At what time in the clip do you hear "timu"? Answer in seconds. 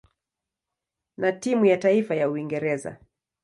1.31-1.65